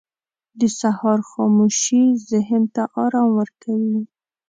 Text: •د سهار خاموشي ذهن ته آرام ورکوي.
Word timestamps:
•د 0.59 0.61
سهار 0.79 1.19
خاموشي 1.31 2.03
ذهن 2.31 2.63
ته 2.73 2.83
آرام 3.03 3.29
ورکوي. 3.39 4.01